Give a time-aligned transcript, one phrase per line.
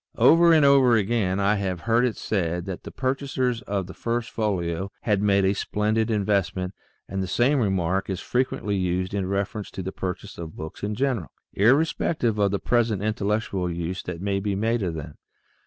[0.17, 3.93] Over and over again I have heard it said that the pur chasers of the"
[4.07, 6.73] First Folio" had made a splendid investment
[7.07, 10.95] and the same remark is frequently used in reference to the purchase of books in
[10.95, 15.19] general, irrespective of the present in tellectual use that may be made of them.